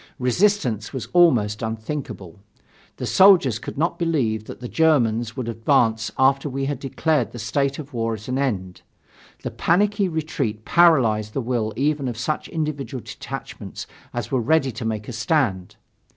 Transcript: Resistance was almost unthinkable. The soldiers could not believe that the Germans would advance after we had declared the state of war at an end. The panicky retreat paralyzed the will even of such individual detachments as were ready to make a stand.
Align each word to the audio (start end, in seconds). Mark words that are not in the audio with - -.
Resistance 0.17 0.93
was 0.93 1.07
almost 1.13 1.61
unthinkable. 1.61 2.39
The 2.97 3.05
soldiers 3.05 3.59
could 3.59 3.77
not 3.77 3.99
believe 3.99 4.45
that 4.45 4.59
the 4.59 4.67
Germans 4.67 5.37
would 5.37 5.47
advance 5.47 6.11
after 6.17 6.49
we 6.49 6.65
had 6.65 6.79
declared 6.79 7.33
the 7.33 7.37
state 7.37 7.77
of 7.77 7.93
war 7.93 8.15
at 8.15 8.27
an 8.27 8.39
end. 8.39 8.81
The 9.43 9.51
panicky 9.51 10.07
retreat 10.09 10.65
paralyzed 10.65 11.33
the 11.33 11.39
will 11.41 11.71
even 11.75 12.07
of 12.07 12.17
such 12.17 12.47
individual 12.49 13.03
detachments 13.03 13.85
as 14.11 14.31
were 14.31 14.41
ready 14.41 14.71
to 14.71 14.85
make 14.85 15.07
a 15.07 15.13
stand. 15.13 15.75